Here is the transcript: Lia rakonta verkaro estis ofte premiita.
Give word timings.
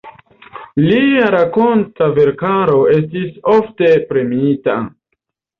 Lia 0.85 1.27
rakonta 1.35 2.07
verkaro 2.17 2.79
estis 2.97 3.39
ofte 3.59 3.93
premiita. 4.11 4.83